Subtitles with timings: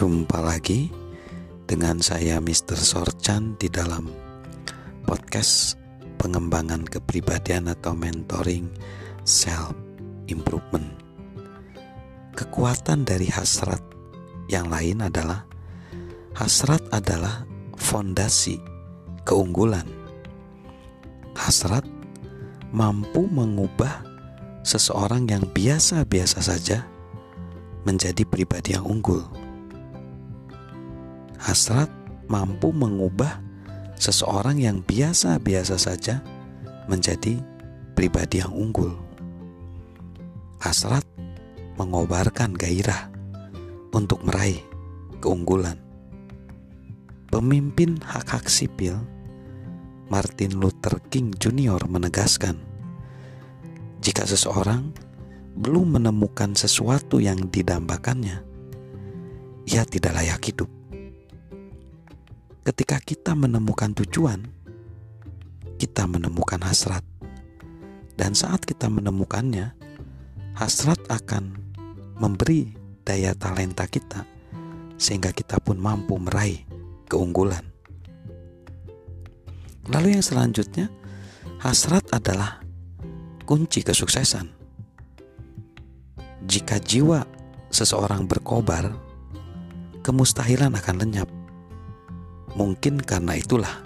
[0.00, 0.88] Jumpa lagi
[1.68, 2.72] dengan saya Mr.
[2.72, 4.08] Sorchan di dalam
[5.04, 5.76] podcast
[6.16, 8.72] pengembangan kepribadian atau mentoring
[9.28, 9.76] self
[10.24, 10.88] improvement.
[12.32, 13.84] Kekuatan dari hasrat
[14.48, 15.44] yang lain adalah
[16.32, 17.44] hasrat adalah
[17.76, 18.56] fondasi
[19.28, 19.84] keunggulan.
[21.36, 21.84] Hasrat
[22.72, 24.00] mampu mengubah
[24.64, 26.88] seseorang yang biasa-biasa saja
[27.84, 29.39] menjadi pribadi yang unggul.
[31.40, 31.88] Hasrat
[32.28, 33.40] mampu mengubah
[33.96, 36.20] seseorang yang biasa-biasa saja
[36.84, 37.40] menjadi
[37.96, 38.92] pribadi yang unggul.
[40.60, 41.02] Hasrat
[41.80, 43.08] mengobarkan gairah
[43.96, 44.60] untuk meraih
[45.24, 45.80] keunggulan.
[47.32, 49.00] Pemimpin hak-hak sipil
[50.12, 51.88] Martin Luther King Jr.
[51.88, 52.60] menegaskan,
[54.02, 54.92] jika seseorang
[55.56, 58.42] belum menemukan sesuatu yang didambakannya,
[59.70, 60.79] ia tidak layak hidup.
[62.60, 64.44] Ketika kita menemukan tujuan,
[65.80, 67.00] kita menemukan hasrat,
[68.20, 69.72] dan saat kita menemukannya,
[70.52, 71.56] hasrat akan
[72.20, 74.28] memberi daya talenta kita,
[75.00, 76.60] sehingga kita pun mampu meraih
[77.08, 77.64] keunggulan.
[79.88, 80.92] Lalu, yang selanjutnya,
[81.64, 82.60] hasrat adalah
[83.48, 84.52] kunci kesuksesan.
[86.44, 87.24] Jika jiwa
[87.72, 88.92] seseorang berkobar,
[90.04, 91.39] kemustahilan akan lenyap.
[92.58, 93.82] Mungkin karena itulah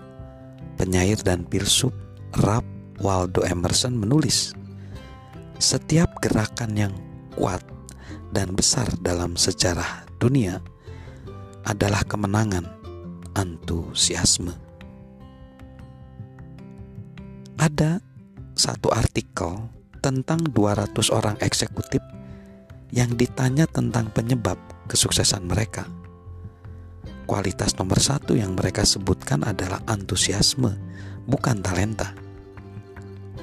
[0.81, 1.93] penyair dan filsuf
[2.41, 2.67] Ralph
[2.99, 4.55] Waldo Emerson menulis,
[5.61, 6.95] setiap gerakan yang
[7.35, 7.63] kuat
[8.35, 10.59] dan besar dalam sejarah dunia
[11.65, 12.67] adalah kemenangan
[13.35, 14.53] antusiasme.
[17.59, 18.03] Ada
[18.55, 19.71] satu artikel
[20.05, 22.03] tentang 200 orang eksekutif
[22.93, 25.89] yang ditanya tentang penyebab kesuksesan mereka.
[27.25, 30.77] Kualitas nomor satu yang mereka sebutkan adalah antusiasme,
[31.25, 32.13] bukan talenta.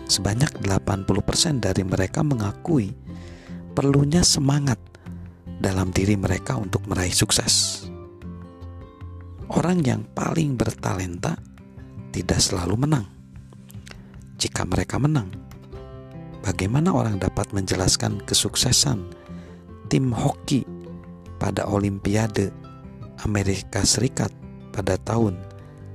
[0.05, 2.93] Sebanyak 80% dari mereka mengakui
[3.73, 4.77] perlunya semangat
[5.57, 7.85] dalam diri mereka untuk meraih sukses.
[9.49, 11.33] Orang yang paling bertalenta
[12.13, 13.09] tidak selalu menang.
[14.37, 15.33] Jika mereka menang,
[16.45, 19.09] bagaimana orang dapat menjelaskan kesuksesan
[19.89, 20.63] tim hoki
[21.41, 22.60] pada Olimpiade
[23.21, 24.33] Amerika Serikat
[24.73, 25.37] pada tahun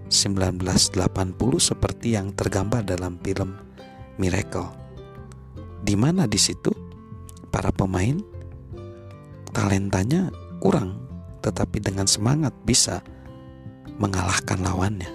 [0.07, 0.95] 1980
[1.59, 3.59] seperti yang tergambar dalam film
[4.17, 4.71] Miracle.
[5.83, 6.71] Di mana di situ
[7.51, 8.19] para pemain
[9.51, 10.31] talentanya
[10.63, 11.03] kurang
[11.43, 13.03] tetapi dengan semangat bisa
[13.99, 15.11] mengalahkan lawannya.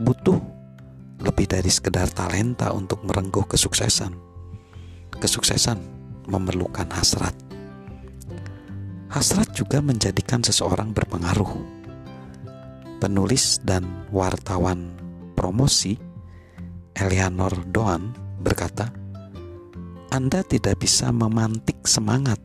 [0.00, 0.40] Butuh
[1.20, 4.12] lebih dari sekedar talenta untuk merengkuh kesuksesan.
[5.20, 5.78] Kesuksesan
[6.28, 7.43] memerlukan hasrat.
[9.14, 11.54] Hasrat juga menjadikan seseorang berpengaruh.
[12.98, 14.90] Penulis dan wartawan
[15.38, 15.94] promosi
[16.98, 18.10] Eleanor Doan
[18.42, 18.90] berkata,
[20.10, 22.42] "Anda tidak bisa memantik semangat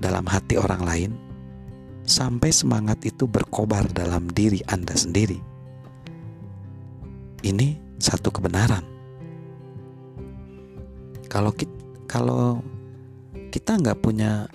[0.00, 1.12] dalam hati orang lain
[2.08, 5.36] sampai semangat itu berkobar dalam diri Anda sendiri."
[7.44, 8.80] Ini satu kebenaran.
[11.28, 11.76] Kalau kita,
[12.08, 12.64] kalau
[13.52, 14.48] kita nggak punya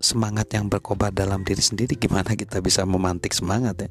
[0.00, 3.90] semangat yang berkobar dalam diri sendiri gimana kita bisa memantik semangat ya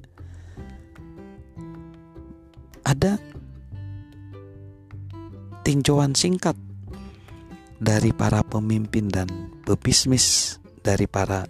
[2.83, 3.21] ada
[5.61, 6.57] tinjauan singkat
[7.77, 9.29] dari para pemimpin dan
[9.63, 11.45] pebisnis dari para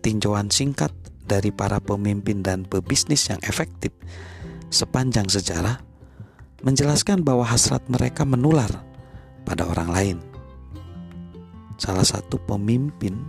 [0.00, 0.94] tinjauan singkat
[1.26, 3.90] dari para pemimpin dan pebisnis yang efektif
[4.70, 5.82] sepanjang sejarah
[6.64, 8.70] menjelaskan bahwa hasrat mereka menular
[9.44, 10.18] pada orang lain.
[11.76, 13.20] Salah satu pemimpin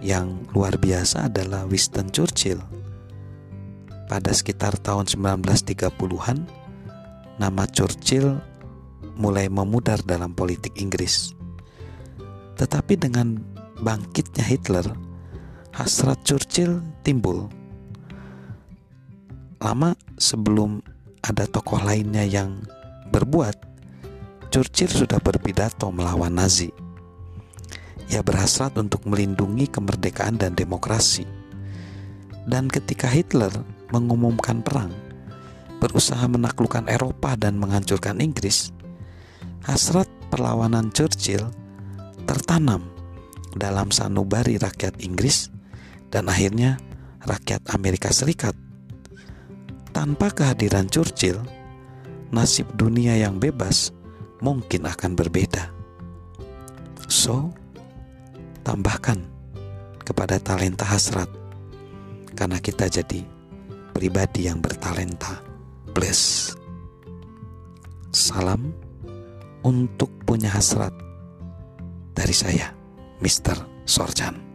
[0.00, 2.60] yang luar biasa adalah Winston Churchill.
[4.08, 6.48] Pada sekitar tahun 1930-an,
[7.38, 8.40] nama Churchill
[9.14, 11.36] mulai memudar dalam politik Inggris.
[12.58, 13.38] Tetapi dengan
[13.80, 14.88] bangkitnya Hitler,
[15.76, 17.46] hasrat Churchill timbul.
[19.60, 20.80] Lama sebelum
[21.20, 22.64] ada tokoh lainnya yang
[23.12, 23.54] berbuat,
[24.50, 26.89] Churchill sudah berpidato melawan Nazi
[28.10, 31.22] ia berhasrat untuk melindungi kemerdekaan dan demokrasi.
[32.42, 33.54] Dan ketika Hitler
[33.94, 34.90] mengumumkan perang,
[35.78, 38.74] berusaha menaklukkan Eropa dan menghancurkan Inggris,
[39.62, 41.46] hasrat perlawanan Churchill
[42.26, 42.90] tertanam
[43.54, 45.50] dalam sanubari rakyat Inggris
[46.10, 46.82] dan akhirnya
[47.22, 48.58] rakyat Amerika Serikat.
[49.90, 51.38] Tanpa kehadiran Churchill,
[52.34, 53.94] nasib dunia yang bebas
[54.42, 55.70] mungkin akan berbeda.
[57.10, 57.50] So,
[58.66, 59.20] tambahkan
[60.02, 61.28] kepada talenta hasrat.
[62.34, 63.20] Karena kita jadi
[63.92, 65.42] pribadi yang bertalenta.
[65.90, 66.54] Plus
[68.10, 68.74] salam
[69.62, 70.94] untuk punya hasrat
[72.14, 72.74] dari saya
[73.22, 73.86] Mr.
[73.86, 74.49] Sorjan